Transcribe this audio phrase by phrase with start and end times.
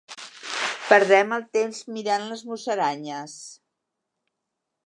[0.85, 3.37] Perdem el temps mirant les musaranyes.